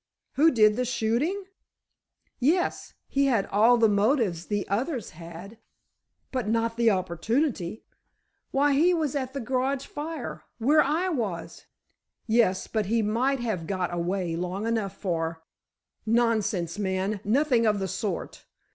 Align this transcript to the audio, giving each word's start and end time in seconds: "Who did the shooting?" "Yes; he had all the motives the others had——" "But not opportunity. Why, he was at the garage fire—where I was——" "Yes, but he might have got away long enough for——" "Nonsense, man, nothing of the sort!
"Who 0.33 0.49
did 0.49 0.77
the 0.77 0.83
shooting?" 0.83 1.43
"Yes; 2.39 2.95
he 3.07 3.27
had 3.27 3.45
all 3.45 3.77
the 3.77 3.87
motives 3.87 4.47
the 4.47 4.67
others 4.67 5.11
had——" 5.11 5.59
"But 6.31 6.47
not 6.47 6.79
opportunity. 6.81 7.83
Why, 8.49 8.73
he 8.73 8.95
was 8.95 9.15
at 9.15 9.33
the 9.33 9.39
garage 9.39 9.85
fire—where 9.85 10.81
I 10.81 11.09
was——" 11.09 11.67
"Yes, 12.25 12.65
but 12.65 12.87
he 12.87 13.03
might 13.03 13.41
have 13.41 13.67
got 13.67 13.93
away 13.93 14.35
long 14.35 14.65
enough 14.65 14.97
for——" 14.97 15.43
"Nonsense, 16.07 16.79
man, 16.79 17.19
nothing 17.23 17.67
of 17.67 17.77
the 17.77 17.87
sort! 17.87 18.47